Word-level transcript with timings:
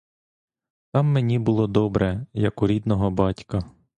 Там 0.91 1.05
мені 1.07 1.39
було 1.39 1.67
добре, 1.67 2.25
як 2.33 2.61
у 2.61 2.67
рідного 2.67 3.11
батька! 3.11 3.63